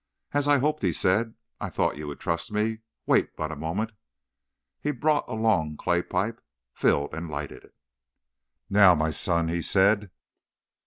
"As 0.31 0.47
I 0.47 0.57
hoped," 0.57 0.81
he 0.81 0.93
said. 0.93 1.35
"I 1.59 1.69
thought 1.69 1.95
you 1.95 2.07
would 2.07 2.19
trust 2.19 2.51
me. 2.51 2.79
Wait 3.05 3.35
but 3.35 3.51
a 3.51 3.55
moment." 3.55 3.91
He 4.79 4.89
brought 4.89 5.29
a 5.29 5.35
long 5.35 5.77
clay 5.77 6.01
pipe, 6.01 6.41
filled 6.73 7.13
and 7.13 7.29
lighted 7.29 7.65
it. 7.65 7.75
"Now, 8.67 8.95
my 8.95 9.11
son," 9.11 9.47
he 9.47 9.61
said. 9.61 10.09